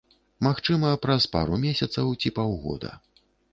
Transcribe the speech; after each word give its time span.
Магчыма, 0.45 0.89
праз 1.03 1.27
пару 1.35 1.61
месяцаў, 1.67 2.05
ці 2.25 2.35
паўгода. 2.41 2.91